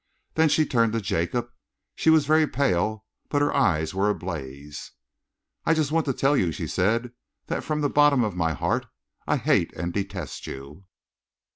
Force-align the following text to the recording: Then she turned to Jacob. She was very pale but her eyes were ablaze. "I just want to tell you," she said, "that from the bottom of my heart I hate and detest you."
Then 0.33 0.49
she 0.49 0.65
turned 0.65 0.93
to 0.93 0.99
Jacob. 0.99 1.51
She 1.93 2.09
was 2.09 2.25
very 2.25 2.47
pale 2.47 3.05
but 3.29 3.39
her 3.43 3.53
eyes 3.55 3.93
were 3.93 4.09
ablaze. 4.09 4.93
"I 5.63 5.75
just 5.75 5.91
want 5.91 6.07
to 6.07 6.13
tell 6.13 6.35
you," 6.35 6.51
she 6.51 6.65
said, 6.65 7.11
"that 7.45 7.63
from 7.63 7.81
the 7.81 7.87
bottom 7.87 8.23
of 8.23 8.35
my 8.35 8.53
heart 8.53 8.87
I 9.27 9.37
hate 9.37 9.71
and 9.73 9.93
detest 9.93 10.47
you." 10.47 10.85